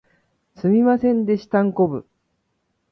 [0.55, 2.07] すみませんでしたんこぶ